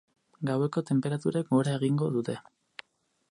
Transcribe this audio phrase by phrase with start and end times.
[0.49, 2.39] Gaueko tenperaturek gora egingo dute.